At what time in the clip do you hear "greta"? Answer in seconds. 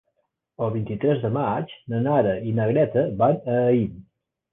2.71-3.05